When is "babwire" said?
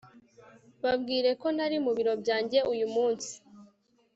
0.83-1.31